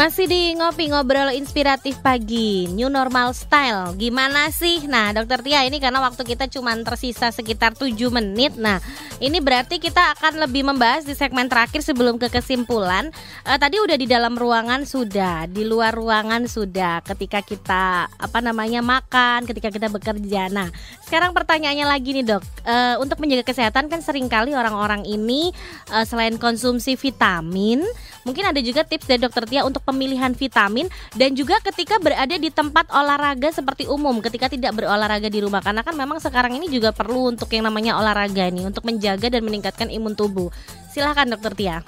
Masih 0.00 0.24
di 0.24 0.56
ngopi 0.56 0.88
ngobrol 0.88 1.28
inspiratif 1.36 2.00
pagi 2.00 2.64
New 2.72 2.88
normal 2.88 3.36
style. 3.36 3.92
Gimana 4.00 4.48
sih? 4.48 4.88
Nah 4.88 5.12
dokter 5.12 5.44
Tia 5.44 5.68
ini 5.68 5.76
karena 5.76 6.00
waktu 6.00 6.24
kita 6.24 6.48
cuma 6.48 6.72
tersisa 6.80 7.28
sekitar 7.28 7.76
7 7.76 7.92
menit. 8.08 8.56
Nah 8.56 8.80
ini 9.20 9.44
berarti 9.44 9.76
kita 9.76 10.16
akan 10.16 10.40
lebih 10.40 10.64
membahas 10.64 11.04
di 11.04 11.12
segmen 11.12 11.52
terakhir 11.52 11.84
sebelum 11.84 12.16
ke 12.16 12.32
kesimpulan. 12.32 13.12
Uh, 13.44 13.60
Tadi 13.60 13.76
udah 13.76 14.00
di 14.00 14.08
dalam 14.08 14.40
ruangan 14.40 14.88
sudah 14.88 15.44
Di 15.44 15.68
luar 15.68 15.92
ruangan 15.92 16.48
sudah 16.48 17.04
Ketika 17.04 17.44
kita 17.44 18.08
apa 18.08 18.38
namanya 18.40 18.80
makan 18.80 19.44
Ketika 19.44 19.68
kita 19.68 19.92
bekerja. 19.92 20.48
Nah 20.48 20.72
sekarang 21.04 21.36
pertanyaannya 21.36 21.84
lagi 21.84 22.16
nih 22.16 22.24
dok. 22.24 22.40
Uh, 22.64 22.96
Untuk 23.04 23.20
menjaga 23.20 23.44
kesehatan 23.44 23.92
kan 23.92 24.00
sering 24.00 24.32
kali 24.32 24.56
orang-orang 24.56 25.04
ini 25.04 25.52
uh, 25.92 26.08
Selain 26.08 26.40
konsumsi 26.40 26.96
vitamin 26.96 27.84
Mungkin 28.22 28.44
ada 28.52 28.60
juga 28.60 28.84
tips 28.84 29.08
dari 29.08 29.20
dokter 29.20 29.48
Tia 29.48 29.64
untuk 29.64 29.80
pemilihan 29.82 30.36
vitamin 30.36 30.86
dan 31.16 31.32
juga 31.32 31.56
ketika 31.64 31.96
berada 31.96 32.36
di 32.36 32.52
tempat 32.52 32.92
olahraga 32.92 33.48
seperti 33.48 33.88
umum 33.88 34.20
ketika 34.20 34.52
tidak 34.52 34.76
berolahraga 34.76 35.32
di 35.32 35.40
rumah 35.40 35.64
karena 35.64 35.80
kan 35.80 35.96
memang 35.96 36.20
sekarang 36.20 36.52
ini 36.56 36.68
juga 36.68 36.92
perlu 36.92 37.32
untuk 37.32 37.48
yang 37.52 37.64
namanya 37.64 37.96
olahraga 37.96 38.48
nih 38.52 38.68
untuk 38.68 38.84
menjaga 38.84 39.32
dan 39.32 39.42
meningkatkan 39.44 39.88
imun 39.88 40.12
tubuh. 40.12 40.52
Silahkan 40.92 41.24
dokter 41.24 41.52
Tia. 41.56 41.78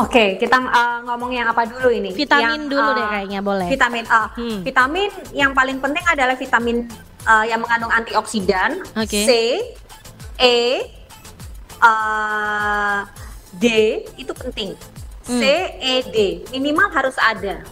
Oke, 0.00 0.40
kita 0.40 0.56
uh, 0.56 1.04
ngomong 1.04 1.36
yang 1.36 1.52
apa 1.52 1.68
dulu 1.68 1.92
ini? 1.92 2.16
Vitamin 2.16 2.64
yang, 2.64 2.72
dulu 2.72 2.88
uh, 2.90 2.96
deh 2.96 3.06
kayaknya 3.12 3.40
boleh. 3.44 3.68
Vitamin 3.68 4.04
A. 4.08 4.16
Uh, 4.16 4.28
hmm. 4.40 4.58
Vitamin 4.64 5.08
yang 5.36 5.52
paling 5.52 5.78
penting 5.84 6.04
adalah 6.08 6.32
vitamin 6.32 6.88
uh, 7.28 7.44
yang 7.44 7.60
mengandung 7.60 7.92
antioksidan, 7.92 8.80
okay. 8.96 9.28
C, 9.28 9.30
E, 10.40 10.88
uh, 11.84 13.04
D 13.56 13.66
itu 14.16 14.32
penting. 14.32 14.72
C 15.22 15.42
E 15.78 15.94
D 16.10 16.16
minimal 16.50 16.90
harus 16.90 17.14
ada. 17.20 17.62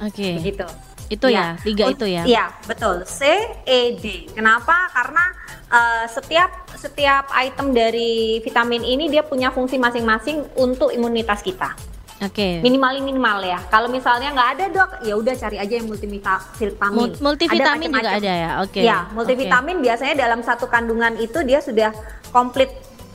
Oke. 0.00 0.14
Okay. 0.14 0.32
Begitu. 0.40 0.66
Itu 1.12 1.28
ya, 1.28 1.52
ya 1.52 1.60
tiga 1.60 1.84
itu 1.92 2.06
ya. 2.08 2.22
Iya 2.24 2.44
betul. 2.64 3.04
C 3.04 3.28
E 3.68 4.00
D. 4.00 4.32
Kenapa? 4.32 4.88
Karena 4.88 5.24
uh, 5.68 6.04
setiap 6.08 6.64
setiap 6.74 7.28
item 7.36 7.76
dari 7.76 8.40
vitamin 8.40 8.80
ini 8.80 9.12
dia 9.12 9.20
punya 9.20 9.52
fungsi 9.52 9.76
masing-masing 9.76 10.48
untuk 10.56 10.88
imunitas 10.90 11.44
kita. 11.44 11.76
Oke. 12.24 12.30
Okay. 12.30 12.52
Minimal 12.64 13.04
minimal 13.04 13.44
ya. 13.44 13.60
Kalau 13.68 13.92
misalnya 13.92 14.32
nggak 14.32 14.48
ada 14.56 14.64
dok, 14.72 14.90
ya 15.04 15.14
udah 15.18 15.34
cari 15.36 15.56
aja 15.60 15.74
yang 15.76 15.86
multivitamin. 15.90 17.20
Multivitamin 17.20 17.88
ada 17.90 18.00
juga 18.00 18.10
ada 18.16 18.32
ya. 18.32 18.50
Oke. 18.64 18.80
Okay. 18.80 18.84
Ya, 18.88 18.98
multivitamin 19.12 19.76
okay. 19.76 19.84
biasanya 19.84 20.14
dalam 20.16 20.40
satu 20.40 20.70
kandungan 20.72 21.20
itu 21.20 21.42
dia 21.44 21.60
sudah 21.60 21.92
komplit 22.32 22.70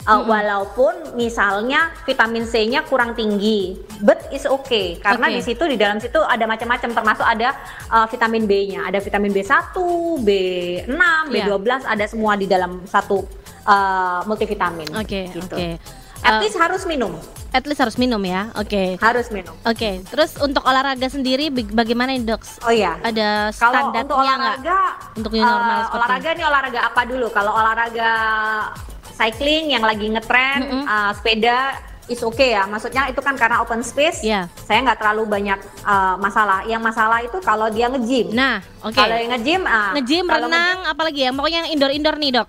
Uh, 0.08 0.24
hmm. 0.24 0.32
Walaupun 0.32 0.94
misalnya 1.12 1.92
vitamin 2.08 2.48
C-nya 2.48 2.88
kurang 2.88 3.12
tinggi, 3.12 3.76
but 4.00 4.16
is 4.32 4.48
okay 4.48 4.96
karena 4.96 5.28
okay. 5.28 5.36
di 5.36 5.40
situ 5.44 5.62
di 5.68 5.76
dalam 5.76 6.00
situ 6.00 6.16
ada 6.24 6.48
macam-macam 6.48 6.90
termasuk 6.96 7.26
ada 7.26 7.52
uh, 7.92 8.08
vitamin 8.08 8.48
B-nya, 8.48 8.88
ada 8.88 8.96
vitamin 8.96 9.28
B1, 9.28 9.76
B6, 10.24 10.88
yeah. 10.88 11.46
B12 11.52 11.84
ada 11.84 12.04
semua 12.08 12.32
di 12.40 12.48
dalam 12.48 12.80
satu 12.88 13.28
uh, 13.68 14.24
multivitamin. 14.24 14.88
Oke, 14.96 15.04
okay, 15.04 15.24
gitu. 15.36 15.52
oke. 15.52 15.60
Okay. 15.60 15.72
At 16.20 16.44
least 16.44 16.56
uh, 16.56 16.64
harus 16.68 16.84
minum. 16.84 17.16
At 17.50 17.64
least 17.66 17.80
harus 17.82 17.96
minum 17.98 18.20
ya, 18.22 18.52
oke. 18.54 18.68
Okay. 18.68 18.88
Harus 19.00 19.32
minum. 19.32 19.56
Oke, 19.64 19.74
okay. 19.74 19.94
terus 20.06 20.36
untuk 20.38 20.62
olahraga 20.62 21.08
sendiri 21.08 21.50
bagaimana 21.50 22.14
nih 22.14 22.22
dok? 22.28 22.40
Oh 22.62 22.72
iya. 22.72 23.00
Ada 23.02 23.50
standarnya 23.50 24.04
untuk 24.06 24.20
olahraga, 24.20 24.78
Untuk 25.16 25.32
new 25.34 25.42
normal 25.42 25.80
uh, 25.90 25.96
olahraga 25.96 26.28
ini 26.36 26.44
olahraga 26.44 26.80
apa 26.86 27.00
dulu? 27.08 27.26
Kalau 27.32 27.52
olahraga 27.56 28.10
cycling 29.20 29.76
yang 29.76 29.84
lagi 29.84 30.08
ngetren 30.08 30.60
mm 30.64 30.70
-hmm. 30.72 30.84
uh, 30.88 31.12
sepeda 31.12 31.90
is 32.10 32.20
okay 32.26 32.58
ya. 32.58 32.66
Maksudnya 32.66 33.06
itu 33.06 33.22
kan 33.22 33.38
karena 33.38 33.62
open 33.62 33.86
space. 33.86 34.26
Yeah. 34.26 34.50
Saya 34.66 34.82
nggak 34.82 34.98
terlalu 34.98 35.30
banyak 35.30 35.60
uh, 35.86 36.18
masalah. 36.18 36.66
Yang 36.66 36.82
masalah 36.82 37.18
itu 37.22 37.38
kalau 37.38 37.70
dia 37.70 37.86
ngejim. 37.86 38.34
Nah, 38.34 38.58
oke. 38.82 38.90
Okay. 38.90 39.00
Kalau 39.06 39.16
yang 39.16 39.30
ngejim, 39.38 39.62
uh, 39.62 39.92
ngejim, 39.94 40.24
renang, 40.26 40.76
nge 40.82 40.90
apalagi 40.90 41.20
ya. 41.22 41.30
Pokoknya 41.30 41.58
yang 41.64 41.70
indoor-indoor 41.78 42.16
nih 42.18 42.30
dok. 42.42 42.48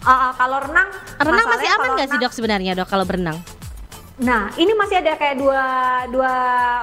Uh, 0.00 0.12
uh, 0.12 0.30
kalau 0.36 0.58
renang, 0.60 0.88
renang 1.16 1.46
masih 1.48 1.68
aman 1.76 1.88
nggak 1.96 2.08
sih 2.12 2.18
dok 2.20 2.32
sebenarnya 2.36 2.72
dok 2.76 2.88
kalau 2.92 3.08
berenang? 3.08 3.40
Nah, 4.20 4.52
ini 4.60 4.76
masih 4.76 5.00
ada 5.00 5.16
kayak 5.16 5.40
dua 5.40 5.64
dua 6.12 6.34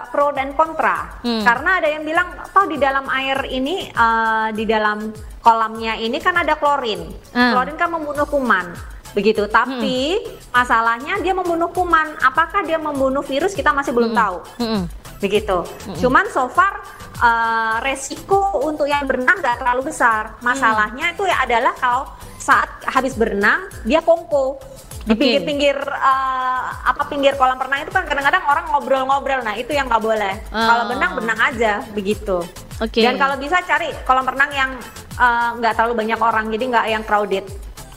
pro 0.10 0.34
dan 0.34 0.58
kontra. 0.58 1.22
Hmm. 1.22 1.46
Karena 1.46 1.78
ada 1.78 1.86
yang 1.86 2.02
bilang, 2.02 2.34
toh 2.50 2.66
di 2.66 2.82
dalam 2.82 3.06
air 3.14 3.38
ini, 3.54 3.94
uh, 3.94 4.50
di 4.50 4.66
dalam 4.66 5.14
kolamnya 5.46 6.02
ini 6.02 6.18
kan 6.18 6.34
ada 6.34 6.58
klorin. 6.58 7.14
Hmm. 7.38 7.54
Klorin 7.54 7.78
kan 7.78 7.94
membunuh 7.94 8.26
kuman 8.26 8.97
begitu. 9.18 9.50
Tapi 9.50 10.22
hmm. 10.22 10.54
masalahnya 10.54 11.18
dia 11.26 11.34
membunuh 11.34 11.74
kuman. 11.74 12.14
Apakah 12.22 12.62
dia 12.62 12.78
membunuh 12.78 13.26
virus 13.26 13.58
kita 13.58 13.74
masih 13.74 13.98
belum 13.98 14.14
hmm. 14.14 14.20
tahu. 14.22 14.38
Hmm. 14.62 14.82
Begitu. 15.18 15.58
Hmm. 15.66 15.98
Cuman 15.98 16.30
so 16.30 16.46
far 16.54 16.86
uh, 17.18 17.82
resiko 17.82 18.62
untuk 18.62 18.86
yang 18.86 19.10
berenang 19.10 19.42
gak 19.42 19.58
terlalu 19.58 19.90
besar. 19.90 20.38
Masalahnya 20.46 21.10
hmm. 21.10 21.14
itu 21.18 21.24
ya 21.26 21.38
adalah 21.42 21.74
kalau 21.74 22.06
saat 22.38 22.70
habis 22.86 23.18
berenang 23.18 23.66
dia 23.82 24.00
kongko 24.06 24.62
di 25.08 25.16
pinggir-pinggir 25.16 25.80
uh, 25.80 26.64
apa 26.84 27.08
pinggir 27.08 27.40
kolam 27.40 27.56
renang 27.56 27.88
itu 27.88 27.92
kan 27.96 28.04
kadang-kadang 28.04 28.44
orang 28.44 28.66
ngobrol-ngobrol 28.76 29.40
nah 29.40 29.56
itu 29.56 29.72
yang 29.72 29.88
nggak 29.88 30.04
boleh 30.04 30.36
oh. 30.52 30.60
kalau 30.60 30.84
benang 30.92 31.12
benang 31.16 31.40
aja 31.40 31.80
begitu 31.96 32.44
okay. 32.84 33.08
dan 33.08 33.16
kalau 33.16 33.40
bisa 33.40 33.64
cari 33.64 33.88
kolam 34.04 34.28
renang 34.28 34.52
yang 34.52 34.72
eh, 35.16 35.50
nggak 35.64 35.72
uh, 35.72 35.76
terlalu 35.80 35.94
banyak 36.04 36.20
orang 36.20 36.46
jadi 36.52 36.64
nggak 36.68 36.86
yang 36.92 37.04
crowded 37.08 37.46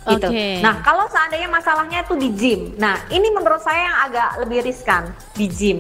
gitu. 0.09 0.29
Okay. 0.33 0.65
Nah, 0.65 0.81
kalau 0.81 1.05
seandainya 1.13 1.49
masalahnya 1.51 1.99
itu 2.05 2.15
di 2.17 2.29
gym. 2.33 2.61
Nah, 2.81 2.97
ini 3.13 3.29
menurut 3.29 3.61
saya 3.61 3.81
yang 3.85 3.97
agak 4.09 4.31
lebih 4.47 4.59
riskan 4.65 5.13
di 5.37 5.47
gym. 5.51 5.79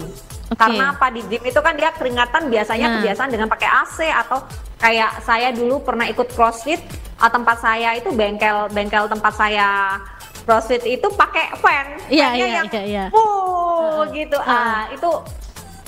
Okay. 0.50 0.58
Karena 0.58 0.92
apa 0.92 1.06
di 1.14 1.22
gym 1.31 1.42
itu 1.47 1.60
kan 1.62 1.75
dia 1.78 1.91
keringatan 1.94 2.50
biasanya 2.50 2.86
nah. 2.91 2.94
kebiasaan 3.00 3.30
dengan 3.30 3.48
pakai 3.48 3.69
AC 3.70 3.98
atau 4.10 4.38
kayak 4.82 5.22
saya 5.22 5.54
dulu 5.54 5.80
pernah 5.80 6.10
ikut 6.10 6.26
CrossFit 6.34 6.82
uh, 7.22 7.30
tempat 7.30 7.62
saya 7.62 7.94
itu 7.94 8.10
bengkel 8.10 8.66
bengkel 8.75 9.06
tempat 9.06 9.32
saya 9.36 10.00
CrossFit 10.42 10.82
itu 10.84 11.06
pakai 11.14 11.54
fan. 11.62 11.86
Iya, 12.10 12.28
iya, 12.34 12.47
yang 12.60 12.66
iya, 12.66 12.82
iya. 12.82 13.04
Uh, 13.14 14.03
gitu. 14.10 14.36
Uh. 14.36 14.50
Ah, 14.50 14.91
itu 14.91 15.10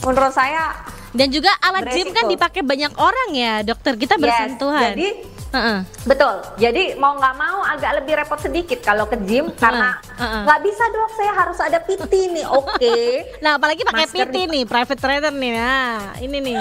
menurut 0.06 0.30
saya 0.30 0.72
dan 1.12 1.28
juga 1.28 1.52
alat 1.60 1.84
beresiko. 1.84 2.08
gym 2.08 2.08
kan 2.16 2.24
dipakai 2.24 2.62
banyak 2.64 2.92
orang 2.96 3.28
ya, 3.36 3.54
dokter. 3.60 4.00
Kita 4.00 4.16
bersentuhan. 4.16 4.80
Yes, 4.80 4.90
jadi 4.96 5.08
Uh-uh. 5.52 5.78
Betul. 6.08 6.34
Jadi 6.56 6.96
mau 6.96 7.12
nggak 7.20 7.34
mau 7.36 7.60
agak 7.68 8.02
lebih 8.02 8.24
repot 8.24 8.40
sedikit 8.40 8.80
kalau 8.80 9.04
ke 9.04 9.20
gym 9.28 9.52
uh-uh. 9.52 9.60
karena 9.60 9.90
nggak 10.16 10.58
uh-uh. 10.58 10.66
bisa 10.66 10.84
dok. 10.88 11.10
Saya 11.12 11.32
harus 11.36 11.58
ada 11.60 11.78
PT 11.78 12.12
nih. 12.32 12.46
Oke. 12.48 12.72
Okay. 12.80 13.08
nah 13.44 13.60
apalagi 13.60 13.84
pakai 13.84 14.08
PT 14.08 14.36
nih, 14.48 14.64
private 14.64 15.00
trainer 15.00 15.32
nih. 15.32 15.52
Nah 15.54 16.16
ini 16.18 16.38
nih. 16.40 16.60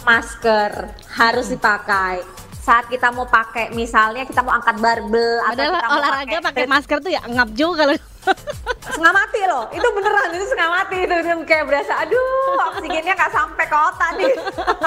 Masker 0.00 0.96
harus 1.12 1.52
dipakai 1.52 2.24
saat 2.60 2.86
kita 2.92 3.08
mau 3.10 3.24
pakai 3.24 3.72
misalnya 3.72 4.28
kita 4.28 4.44
mau 4.44 4.52
angkat 4.52 4.76
barbel 4.78 5.40
atau 5.48 5.64
kita 5.64 5.88
mau 5.88 5.96
olahraga 5.96 6.38
pakai 6.44 6.64
masker 6.68 6.98
tuh 7.00 7.10
ya 7.10 7.20
ngap 7.24 7.50
juga 7.56 7.88
kalau 7.88 7.96
setengah 8.92 9.14
mati 9.16 9.40
loh 9.48 9.64
itu 9.72 9.88
beneran 9.96 10.28
itu 10.36 10.44
setengah 10.44 10.70
mati 10.76 10.96
itu, 11.08 11.14
itu 11.24 11.34
kayak 11.48 11.64
berasa 11.64 11.92
aduh 12.04 12.60
oksigennya 12.76 13.16
nggak 13.16 13.32
sampai 13.32 13.64
ke 13.64 13.76
otak 13.76 14.10
nih 14.20 14.32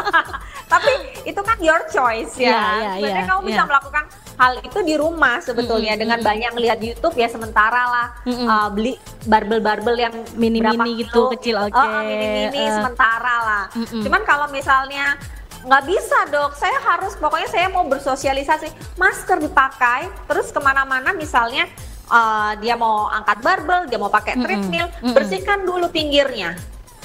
tapi 0.73 0.91
itu 1.29 1.41
kan 1.45 1.57
your 1.61 1.81
choice 1.93 2.33
ya, 2.35 2.49
yeah, 2.49 2.57
yeah, 2.57 2.93
sebenarnya 2.97 3.21
yeah, 3.21 3.29
kamu 3.29 3.41
yeah. 3.41 3.49
bisa 3.53 3.63
melakukan 3.69 4.03
hal 4.33 4.53
itu 4.65 4.79
di 4.81 4.95
rumah 4.97 5.37
sebetulnya 5.45 5.93
mm 5.93 6.01
-hmm. 6.01 6.01
dengan 6.01 6.19
banyak 6.25 6.51
lihat 6.57 6.79
YouTube 6.81 7.15
ya 7.15 7.29
sementara 7.29 7.83
lah 7.85 8.07
mm 8.25 8.33
-hmm. 8.33 8.47
uh, 8.49 8.69
beli 8.73 8.93
barbel-barbel 9.29 9.95
yang 9.95 10.15
mini-mini 10.33 11.05
gitu 11.05 11.29
kecil 11.37 11.61
oke 11.61 11.77
okay. 11.77 11.85
uh, 11.85 12.01
mini-mini 12.01 12.61
uh. 12.65 12.81
sementara 12.81 13.35
lah 13.45 13.63
mm 13.77 13.85
-hmm. 13.85 14.01
cuman 14.01 14.21
kalau 14.25 14.47
misalnya 14.49 15.15
nggak 15.63 15.83
bisa 15.87 16.17
dok 16.27 16.59
saya 16.59 16.75
harus 16.81 17.15
pokoknya 17.15 17.47
saya 17.47 17.71
mau 17.71 17.87
bersosialisasi 17.87 18.99
masker 18.99 19.39
dipakai 19.39 20.11
terus 20.27 20.51
ke 20.51 20.59
mana-mana 20.59 21.15
misalnya 21.15 21.69
uh, 22.11 22.51
dia 22.59 22.75
mau 22.75 23.07
angkat 23.07 23.39
barbel, 23.39 23.87
dia 23.87 23.99
mau 24.01 24.11
pakai 24.11 24.37
treadmill, 24.39 24.87
mm 24.89 24.95
-hmm. 24.99 25.13
bersihkan 25.15 25.63
dulu 25.63 25.87
pinggirnya. 25.89 26.57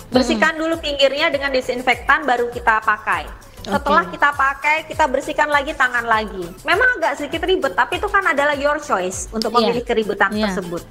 Bersihkan 0.09 0.57
mm 0.57 0.59
-hmm. 0.59 0.63
dulu 0.65 0.75
pinggirnya 0.81 1.27
dengan 1.29 1.53
disinfektan 1.53 2.25
baru 2.25 2.49
kita 2.53 2.81
pakai. 2.83 3.48
Setelah 3.65 4.05
okay. 4.07 4.13
kita 4.17 4.29
pakai, 4.33 4.77
kita 4.87 5.05
bersihkan 5.11 5.49
lagi 5.51 5.73
tangan 5.75 6.07
lagi. 6.07 6.45
Memang 6.63 6.89
agak 7.01 7.19
sedikit 7.19 7.43
ribet, 7.45 7.75
tapi 7.75 7.99
itu 7.99 8.09
kan 8.09 8.23
adalah 8.23 8.55
your 8.55 8.79
choice 8.79 9.27
untuk 9.35 9.51
iya. 9.53 9.57
memilih 9.61 9.83
yeah. 9.83 9.89
keributan 9.89 10.31
yeah. 10.33 10.43
tersebut. 10.49 10.83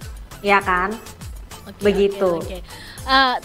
Ya 0.44 0.60
kan? 0.62 0.94
Okay, 1.68 1.84
Begitu. 1.84 2.32
Okay, 2.44 2.60
okay. 2.60 2.62
Uh, 3.08 3.36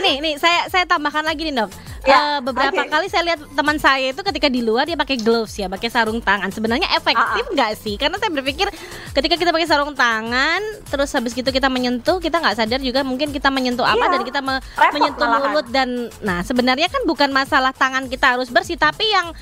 ini 0.00 0.24
ini 0.24 0.30
saya 0.40 0.72
saya 0.72 0.88
tambahkan 0.88 1.20
lagi 1.20 1.44
nih 1.44 1.52
dok 1.52 1.68
ya, 2.06 2.18
uh, 2.18 2.38
beberapa 2.40 2.82
okay. 2.82 2.90
kali 2.90 3.06
saya 3.10 3.22
lihat 3.32 3.40
teman 3.52 3.76
saya 3.76 4.06
itu 4.14 4.22
ketika 4.22 4.48
di 4.48 4.62
luar 4.62 4.86
dia 4.86 4.94
pakai 4.94 5.18
gloves 5.18 5.58
ya, 5.58 5.66
pakai 5.66 5.90
sarung 5.90 6.22
tangan. 6.22 6.48
Sebenarnya 6.54 6.88
efektif 6.94 7.44
ah, 7.44 7.50
ah. 7.50 7.54
nggak 7.54 7.70
uh 7.70 7.76
-uh. 7.76 7.84
sih? 7.84 7.94
Karena 7.98 8.16
saya 8.16 8.30
berpikir 8.32 8.66
ketika 9.12 9.34
kita 9.34 9.50
pakai 9.50 9.68
sarung 9.68 9.92
tangan, 9.92 10.60
terus 10.88 11.10
habis 11.12 11.34
gitu 11.34 11.50
kita 11.50 11.66
menyentuh, 11.66 12.22
kita 12.22 12.38
nggak 12.38 12.56
sadar 12.56 12.80
juga 12.80 13.02
mungkin 13.02 13.34
kita 13.34 13.50
menyentuh 13.50 13.84
apa 13.84 13.98
yeah. 13.98 14.12
dan 14.14 14.20
kita 14.22 14.40
me 14.40 14.54
menyentuh 14.94 15.26
malahan. 15.26 15.42
mulut 15.52 15.66
dan 15.68 15.88
nah 16.22 16.40
sebenarnya 16.46 16.88
kan 16.88 17.02
bukan 17.04 17.28
masalah 17.34 17.74
tangan 17.74 18.06
kita 18.06 18.38
harus 18.38 18.48
bersih, 18.48 18.78
tapi 18.78 19.04
yang 19.10 19.34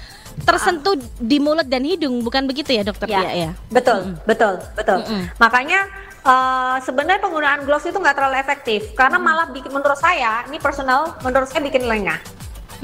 tersentuh 0.43 0.99
di 1.23 1.39
mulut 1.39 1.69
dan 1.71 1.87
hidung, 1.87 2.19
bukan 2.27 2.51
begitu 2.51 2.75
ya 2.75 2.83
dokter 2.83 3.07
ya? 3.07 3.23
ya? 3.31 3.51
Betul, 3.71 4.03
mm 4.03 4.07
-hmm. 4.11 4.27
betul, 4.27 4.55
betul. 4.75 4.99
Mm 4.99 5.07
-hmm. 5.07 5.23
Makanya 5.39 5.81
uh, 6.25 6.77
sebenarnya 6.83 7.21
penggunaan 7.23 7.63
gloves 7.63 7.87
itu 7.87 7.95
nggak 7.95 8.17
terlalu 8.17 8.37
efektif 8.41 8.81
karena 8.99 9.21
mm 9.21 9.23
malah 9.25 9.49
bikin 9.49 9.73
menurut 9.73 9.97
saya 9.97 10.45
ini 10.45 10.61
personal 10.61 11.17
menurut 11.25 11.49
saya 11.49 11.63
bikin 11.65 11.87
lengah. 11.89 12.19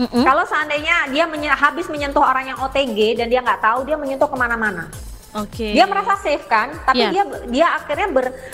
Mm 0.00 0.08
-hmm. 0.08 0.24
Kalau 0.24 0.44
seandainya 0.48 0.96
dia 1.12 1.24
menye 1.28 1.52
habis 1.52 1.84
menyentuh 1.92 2.24
orang 2.24 2.48
yang 2.48 2.58
OTG 2.64 3.20
dan 3.20 3.28
dia 3.28 3.44
nggak 3.44 3.60
tahu 3.60 3.84
dia 3.84 4.00
menyentuh 4.00 4.32
ke 4.32 4.36
mana-mana. 4.38 4.88
Oke. 5.36 5.62
Okay. 5.62 5.72
Dia 5.76 5.86
merasa 5.86 6.18
safe 6.18 6.42
kan, 6.50 6.74
tapi 6.88 7.06
yeah. 7.06 7.12
dia 7.12 7.24
dia 7.46 7.66
akhirnya 7.76 8.08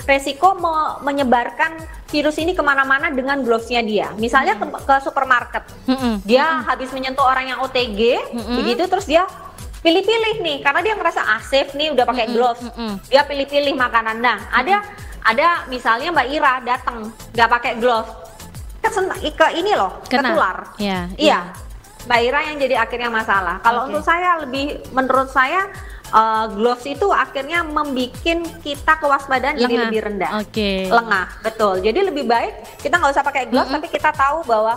beresiko 0.04 0.58
me 0.60 1.00
menyebarkan 1.06 1.78
virus 2.10 2.36
ini 2.36 2.52
ke 2.52 2.60
mana-mana 2.60 3.08
dengan 3.14 3.40
glovesnya 3.40 3.80
dia. 3.80 4.12
Misalnya 4.18 4.58
mm 4.58 4.74
-hmm. 4.74 4.84
ke, 4.84 4.90
ke 4.90 4.94
supermarket, 5.06 5.64
mm 5.88 5.96
-hmm. 5.96 6.14
dia 6.26 6.44
mm 6.44 6.52
-hmm. 6.52 6.66
habis 6.68 6.90
menyentuh 6.92 7.24
orang 7.24 7.46
yang 7.48 7.58
OTG, 7.64 8.00
mm 8.34 8.42
-hmm. 8.42 8.56
begitu 8.60 8.82
terus 8.90 9.06
dia 9.08 9.24
pilih-pilih 9.80 10.42
nih, 10.42 10.56
karena 10.66 10.80
dia 10.82 10.94
merasa 10.98 11.22
ah 11.24 11.40
safe 11.40 11.72
nih 11.78 11.94
udah 11.94 12.04
pakai 12.04 12.26
mm 12.26 12.30
-hmm. 12.34 12.36
gloves, 12.36 12.60
mm 12.60 12.72
-hmm. 12.74 12.92
dia 13.08 13.22
pilih-pilih 13.24 13.72
makanan. 13.78 14.16
Nah, 14.20 14.36
mm 14.36 14.44
-hmm. 14.44 14.60
ada 14.60 14.76
ada 15.26 15.48
misalnya 15.72 16.12
Mbak 16.12 16.28
Ira 16.28 16.52
datang 16.60 17.08
nggak 17.32 17.50
pakai 17.56 17.72
gloves, 17.80 18.10
ke, 18.90 19.30
ke 19.34 19.46
ini 19.58 19.72
loh, 19.74 20.02
Kena. 20.06 20.32
ketular. 20.32 20.56
Iya. 20.78 21.00
Yeah. 21.16 21.44
Mbak 22.06 22.20
Ira 22.22 22.40
yang 22.46 22.56
jadi 22.62 22.74
akhirnya 22.78 23.10
masalah. 23.10 23.58
Kalau 23.66 23.80
okay. 23.82 23.88
untuk 23.90 24.02
saya 24.06 24.38
lebih, 24.46 24.78
menurut 24.94 25.26
saya 25.26 25.66
uh, 26.14 26.46
gloves 26.54 26.86
itu 26.86 27.06
akhirnya 27.10 27.66
membuat 27.66 28.14
kita 28.62 28.92
kewaspadaan 29.02 29.58
lengah. 29.58 29.66
jadi 29.66 29.74
lebih 29.88 30.00
rendah. 30.06 30.30
Oke. 30.38 30.54
Okay. 30.54 30.78
Lengah, 30.86 31.26
betul. 31.42 31.74
Jadi 31.82 31.98
lebih 32.06 32.24
baik 32.30 32.78
kita 32.78 32.94
nggak 32.98 33.10
usah 33.10 33.24
pakai 33.26 33.50
gloves, 33.50 33.66
mm 33.66 33.74
-hmm. 33.74 33.82
tapi 33.82 33.86
kita 33.90 34.10
tahu 34.14 34.38
bahwa 34.46 34.74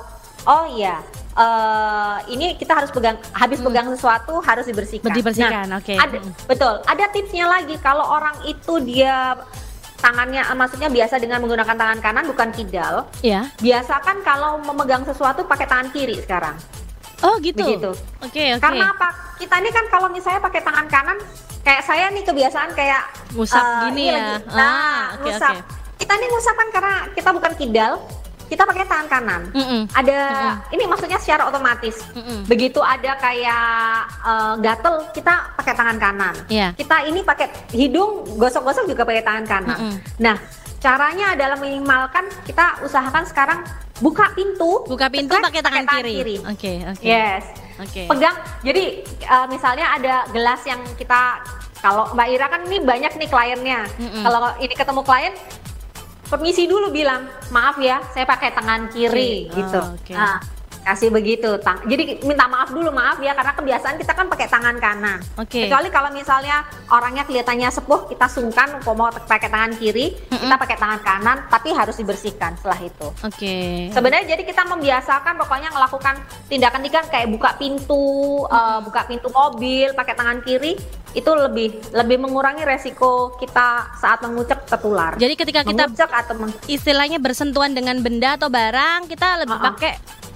oh 0.49 0.65
iya. 0.73 1.01
Uh, 1.39 2.19
ini 2.27 2.59
kita 2.59 2.75
harus 2.75 2.91
pegang 2.91 3.15
habis 3.31 3.63
pegang 3.63 3.87
sesuatu 3.95 4.43
harus 4.43 4.65
dibersihkan. 4.67 5.13
Dibersihkan, 5.13 5.71
nah, 5.71 5.79
oke. 5.79 5.87
Okay. 5.87 5.95
Ada, 5.95 6.17
betul. 6.49 6.73
Ada 6.83 7.05
tipsnya 7.15 7.45
lagi 7.47 7.79
kalau 7.79 8.03
orang 8.03 8.35
itu 8.43 8.81
dia 8.83 9.39
tangannya 9.99 10.41
maksudnya 10.55 10.89
biasa 10.89 11.19
dengan 11.19 11.43
menggunakan 11.43 11.75
tangan 11.75 11.99
kanan 11.99 12.25
bukan 12.27 12.49
kidal. 12.55 13.05
Iya. 13.19 13.51
Biasakan 13.59 14.23
kalau 14.23 14.59
memegang 14.63 15.03
sesuatu 15.03 15.43
pakai 15.45 15.67
tangan 15.67 15.91
kiri 15.91 16.17
sekarang. 16.23 16.55
Oh 17.19 17.35
gitu. 17.43 17.59
Begitu. 17.61 17.91
Oke 18.23 18.31
okay, 18.31 18.47
oke. 18.55 18.59
Okay. 18.59 18.63
Karena 18.63 18.85
apa? 18.95 19.09
Kita 19.39 19.55
ini 19.59 19.69
kan 19.71 19.85
kalau 19.91 20.07
misalnya 20.11 20.41
pakai 20.43 20.61
tangan 20.63 20.87
kanan, 20.87 21.17
kayak 21.63 21.83
saya 21.83 22.05
nih 22.11 22.23
kebiasaan 22.23 22.71
kayak 22.75 23.03
ngusap 23.35 23.63
uh, 23.63 23.87
gini 23.87 24.11
ya. 24.11 24.39
Lagi, 24.39 24.55
nah, 24.55 24.63
ah, 24.63 25.03
okay, 25.15 25.21
ngusap. 25.27 25.55
Okay. 25.55 25.63
Kita 25.99 26.11
ini 26.15 26.25
ngusap 26.31 26.55
kan 26.55 26.67
karena 26.71 26.95
kita 27.11 27.29
bukan 27.35 27.53
kidal, 27.59 27.93
kita 28.49 28.65
pakai 28.65 28.85
tangan 28.89 29.07
kanan. 29.07 29.41
Mm 29.53 29.65
-mm. 29.65 29.81
Ada 29.93 30.17
mm 30.17 30.41
-mm. 30.41 30.73
ini 30.75 30.83
maksudnya 30.89 31.19
secara 31.21 31.45
otomatis. 31.45 32.01
Mm 32.17 32.23
-mm. 32.25 32.39
Begitu 32.49 32.81
ada 32.81 33.11
kayak 33.21 33.65
uh, 34.25 34.53
gatel, 34.57 35.05
kita 35.13 35.53
pakai 35.53 35.73
tangan 35.77 35.97
kanan. 36.01 36.35
Yeah. 36.49 36.73
Kita 36.73 37.05
ini 37.05 37.21
pakai 37.21 37.47
hidung 37.71 38.25
gosok-gosok 38.41 38.89
juga 38.89 39.05
pakai 39.05 39.21
tangan 39.21 39.45
kanan. 39.45 39.77
Mm 39.77 39.89
-mm. 39.93 39.97
Nah, 40.17 40.35
caranya 40.81 41.37
adalah 41.37 41.57
minimalkan 41.61 42.25
kita 42.47 42.81
usahakan 42.81 43.23
sekarang 43.29 43.59
buka 43.99 44.31
pintu 44.31 44.87
buka 44.87 45.11
pintu 45.11 45.35
pakai 45.35 45.59
tangan, 45.59 45.83
tangan 45.83 46.07
kiri 46.07 46.39
oke 46.39 46.55
okay, 46.55 46.77
oke 46.87 46.95
okay. 47.03 47.07
yes 47.11 47.43
oke 47.75 47.91
okay. 47.91 48.05
pegang 48.07 48.35
jadi 48.63 48.83
uh, 49.27 49.47
misalnya 49.51 49.85
ada 49.91 50.15
gelas 50.31 50.63
yang 50.63 50.79
kita 50.95 51.43
kalau 51.83 52.11
Mbak 52.15 52.27
Ira 52.31 52.47
kan 52.47 52.61
ini 52.67 52.79
banyak 52.83 53.11
nih 53.19 53.27
kliennya 53.27 53.81
mm 53.99 54.07
-mm. 54.07 54.23
kalau 54.23 54.39
ini 54.63 54.73
ketemu 54.75 55.01
klien 55.03 55.33
permisi 56.29 56.69
dulu 56.69 56.93
bilang 56.93 57.25
maaf 57.49 57.81
ya 57.81 57.99
saya 58.13 58.29
pakai 58.29 58.53
tangan 58.53 58.87
kiri 58.93 59.49
okay. 59.49 59.57
gitu 59.57 59.81
oh, 59.81 59.97
okay. 59.97 60.13
nah, 60.13 60.37
kasih 60.89 61.11
begitu 61.11 61.49
tang 61.59 61.83
jadi 61.85 62.17
minta 62.23 62.47
maaf 62.47 62.71
dulu 62.71 62.89
maaf 62.89 63.19
ya 63.19 63.35
karena 63.35 63.53
kebiasaan 63.53 63.95
kita 63.99 64.13
kan 64.15 64.25
pakai 64.31 64.47
tangan 64.47 64.75
kanan 64.79 65.19
okay. 65.35 65.67
kecuali 65.67 65.89
kalau 65.91 66.09
misalnya 66.09 66.65
orangnya 66.89 67.27
kelihatannya 67.27 67.69
sepuh 67.69 68.07
kita 68.07 68.25
sungkan 68.31 68.79
kok 68.79 68.95
mau 68.95 69.11
pakai 69.11 69.49
tangan 69.51 69.75
kiri 69.75 70.15
mm 70.15 70.33
-hmm. 70.33 70.39
kita 70.47 70.55
pakai 70.55 70.77
tangan 70.79 71.01
kanan 71.03 71.37
tapi 71.51 71.69
harus 71.75 71.95
dibersihkan 71.99 72.57
setelah 72.57 72.79
itu 72.79 73.07
oke 73.11 73.29
okay. 73.29 73.91
sebenarnya 73.91 74.33
jadi 74.33 74.43
kita 74.47 74.63
membiasakan 74.65 75.33
pokoknya 75.37 75.69
melakukan 75.75 76.15
tindakan-tindakan 76.47 77.09
kayak 77.11 77.27
buka 77.29 77.49
pintu 77.59 78.05
mm 78.45 78.49
-hmm. 78.49 78.55
uh, 78.55 78.79
buka 78.81 79.01
pintu 79.05 79.27
mobil 79.29 79.93
pakai 79.93 80.15
tangan 80.15 80.39
kiri 80.41 80.73
itu 81.17 81.31
lebih 81.33 81.69
lebih 81.89 82.17
mengurangi 82.21 82.61
resiko 82.61 83.33
kita 83.41 83.97
saat 83.97 84.21
mengucap 84.21 84.65
tertular. 84.69 85.17
Jadi 85.17 85.33
ketika 85.33 85.61
kita 85.65 85.89
atau 85.89 86.35
istilahnya 86.69 87.17
bersentuhan 87.17 87.73
dengan 87.73 87.97
benda 88.05 88.37
atau 88.37 88.49
barang, 88.51 89.09
kita 89.09 89.41
lebih 89.45 89.57
uh 89.57 89.61
-uh. 89.61 89.67
pakai 89.73 89.93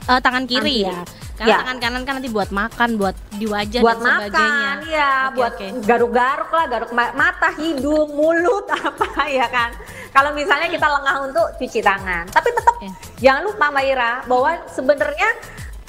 uh, 0.09 0.19
tangan 0.19 0.43
kiri 0.49 0.89
ya. 0.89 1.05
Karena 1.33 1.49
ya. 1.49 1.57
tangan 1.65 1.77
kanan 1.81 2.01
kan 2.05 2.13
nanti 2.21 2.29
buat 2.29 2.49
makan, 2.53 2.89
buat 3.01 3.15
di 3.41 3.49
wajah 3.49 3.81
buat 3.81 3.97
dan 3.97 4.05
sebagainya. 4.05 4.69
Makan, 4.69 4.77
ya, 4.85 5.09
okay, 5.09 5.33
buat 5.33 5.53
garuk-garuk 5.81 6.51
lah, 6.53 6.65
garuk 6.69 6.91
mata, 6.93 7.49
hidung, 7.57 8.09
mulut 8.13 8.69
apa 8.93 9.25
ya 9.33 9.49
kan. 9.49 9.73
Kalau 10.13 10.29
misalnya 10.37 10.69
kita 10.69 10.85
lengah 10.85 11.15
untuk 11.25 11.45
cuci 11.57 11.81
tangan, 11.81 12.29
tapi 12.29 12.53
tetap 12.53 12.77
okay. 12.77 12.93
jangan 13.17 13.49
lupa 13.49 13.65
Mbak 13.73 13.85
Ira 13.89 14.11
bahwa 14.29 14.51
sebenarnya 14.69 15.29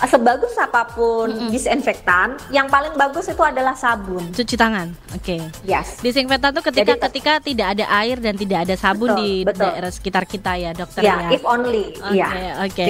sebagus 0.07 0.55
apa 0.57 0.89
pun 0.91 1.29
mm 1.31 1.39
-hmm. 1.39 1.51
disinfektan, 1.51 2.39
yang 2.51 2.67
paling 2.67 2.95
bagus 2.95 3.29
itu 3.31 3.41
adalah 3.41 3.75
sabun. 3.77 4.23
Cuci 4.33 4.55
tangan. 4.55 4.93
Oke. 5.15 5.39
Okay. 5.39 5.41
Yes. 5.67 6.01
Disinfektan 6.01 6.55
itu 6.55 6.63
ketika 6.63 6.95
Jadi, 6.97 7.05
ketika 7.11 7.33
tidak 7.41 7.67
ada 7.79 7.85
air 8.03 8.17
dan 8.19 8.35
tidak 8.35 8.69
ada 8.69 8.75
sabun 8.75 9.13
betul, 9.15 9.21
di 9.23 9.31
betul. 9.45 9.63
daerah 9.69 9.91
sekitar 9.91 10.25
kita 10.27 10.53
ya, 10.57 10.71
dokter 10.73 11.03
ya. 11.03 11.29
ya. 11.29 11.29
if 11.35 11.43
only. 11.47 11.95
Oke, 12.01 12.17
okay, 12.17 12.21
ya. 12.21 12.53
oke. 12.65 12.75
Okay. 12.75 12.89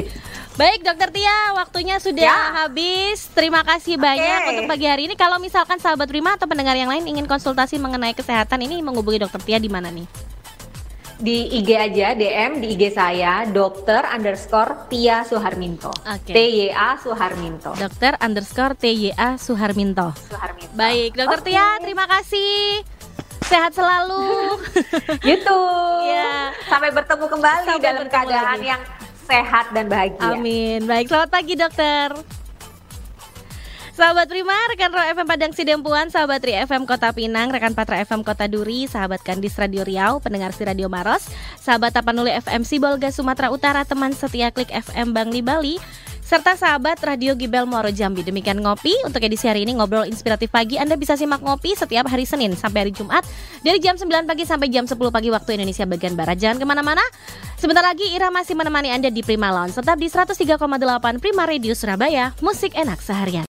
Baik 0.54 0.86
Dokter 0.86 1.10
Tia, 1.10 1.50
waktunya 1.58 1.98
sudah 1.98 2.30
ya. 2.30 2.38
habis. 2.62 3.26
Terima 3.34 3.66
kasih 3.66 3.98
okay. 3.98 4.06
banyak 4.06 4.40
untuk 4.54 4.64
pagi 4.70 4.86
hari 4.86 5.10
ini. 5.10 5.18
Kalau 5.18 5.42
misalkan 5.42 5.82
sahabat 5.82 6.06
Prima 6.06 6.38
atau 6.38 6.46
pendengar 6.46 6.78
yang 6.78 6.86
lain 6.86 7.02
ingin 7.10 7.26
konsultasi 7.26 7.74
mengenai 7.82 8.14
kesehatan 8.14 8.62
ini 8.62 8.78
menghubungi 8.78 9.26
Dokter 9.26 9.42
Tia 9.42 9.58
di 9.58 9.66
mana 9.66 9.90
nih? 9.90 10.33
Di 11.24 11.48
IG 11.56 11.72
aja, 11.72 12.12
DM 12.12 12.60
di 12.60 12.76
IG 12.76 12.92
saya, 12.92 13.48
Dokter 13.48 14.04
underscore 14.12 14.92
Tia 14.92 15.24
Suharminto. 15.24 15.88
Okay. 16.04 16.36
T 16.36 16.38
Y 16.52 16.68
A 16.68 17.00
Suharminto. 17.00 17.72
Dokter 17.80 18.12
underscore 18.20 18.76
T 18.76 18.92
Y 18.92 19.08
A 19.16 19.40
Suharminto. 19.40 20.12
Suharminto. 20.28 20.76
Baik, 20.76 21.16
Dokter 21.16 21.40
okay. 21.40 21.56
Tia, 21.56 21.80
terima 21.80 22.04
kasih 22.04 22.84
sehat 23.40 23.72
selalu. 23.72 24.60
YouTube. 25.24 26.04
ya. 26.12 26.52
Sampai 26.68 26.92
bertemu 26.92 27.24
kembali 27.24 27.66
Sampai 27.72 27.80
dalam 27.80 28.04
bertemu 28.04 28.12
keadaan 28.12 28.56
lagi. 28.60 28.68
yang 28.68 28.82
sehat 29.24 29.66
dan 29.72 29.84
bahagia. 29.88 30.28
Amin. 30.28 30.84
Baik, 30.84 31.08
selamat 31.08 31.30
pagi 31.32 31.54
dokter. 31.56 32.43
Sahabat 33.94 34.26
Prima, 34.26 34.58
rekan 34.74 34.90
Ro 34.90 34.98
FM 34.98 35.22
Padang 35.22 35.54
Sidempuan, 35.54 36.10
sahabat 36.10 36.42
Tri 36.42 36.58
FM 36.66 36.82
Kota 36.82 37.14
Pinang, 37.14 37.54
rekan 37.54 37.78
Patra 37.78 38.02
FM 38.02 38.26
Kota 38.26 38.50
Duri, 38.50 38.90
sahabat 38.90 39.22
Kandis 39.22 39.54
Radio 39.54 39.86
Riau, 39.86 40.18
pendengar 40.18 40.50
si 40.50 40.66
Radio 40.66 40.90
Maros, 40.90 41.30
sahabat 41.62 41.94
Tapanuli 41.94 42.34
FM 42.42 42.66
Sibolga 42.66 43.14
Sumatera 43.14 43.54
Utara, 43.54 43.86
teman 43.86 44.10
setia 44.10 44.50
Klik 44.50 44.74
FM 44.74 45.14
Bangli 45.14 45.46
Bali, 45.46 45.78
serta 46.26 46.58
sahabat 46.58 46.98
Radio 47.06 47.38
Gibel 47.38 47.70
Moro 47.70 47.86
Jambi. 47.94 48.26
Demikian 48.26 48.58
ngopi 48.66 48.90
untuk 49.06 49.22
edisi 49.22 49.46
hari 49.46 49.62
ini 49.62 49.78
ngobrol 49.78 50.10
inspiratif 50.10 50.50
pagi. 50.50 50.74
Anda 50.74 50.98
bisa 50.98 51.14
simak 51.14 51.38
ngopi 51.46 51.78
setiap 51.78 52.10
hari 52.10 52.26
Senin 52.26 52.58
sampai 52.58 52.90
hari 52.90 52.92
Jumat 52.98 53.22
dari 53.62 53.78
jam 53.78 53.94
9 53.94 54.10
pagi 54.26 54.42
sampai 54.42 54.74
jam 54.74 54.90
10 54.90 54.98
pagi 54.98 55.30
waktu 55.30 55.54
Indonesia 55.54 55.86
bagian 55.86 56.18
barat. 56.18 56.34
Jangan 56.42 56.58
ke 56.58 56.66
mana-mana. 56.66 57.04
Sebentar 57.62 57.86
lagi 57.86 58.10
Ira 58.10 58.34
masih 58.34 58.58
menemani 58.58 58.90
Anda 58.90 59.14
di 59.14 59.22
Prima 59.22 59.54
Lounge. 59.54 59.78
Tetap 59.78 60.02
di 60.02 60.10
103,8 60.10 61.22
Prima 61.22 61.46
Radio 61.46 61.78
Surabaya. 61.78 62.34
Musik 62.42 62.74
enak 62.74 62.98
seharian. 62.98 63.53